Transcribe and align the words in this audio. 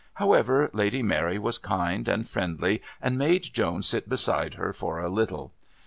However, 0.15 0.71
Lady 0.73 1.03
Mary 1.03 1.37
was 1.37 1.59
kind 1.59 2.07
and 2.07 2.27
friendly 2.27 2.81
and 3.03 3.19
made 3.19 3.43
Joan 3.53 3.83
sit 3.83 4.09
beside 4.09 4.55
her 4.55 4.73
for 4.73 4.97
a 4.97 5.09
little. 5.11 5.53